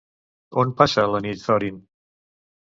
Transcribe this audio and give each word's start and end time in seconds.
On 0.61 0.71
passa 0.79 1.05
la 1.11 1.21
nit 1.27 1.45
Thorin? 1.45 1.79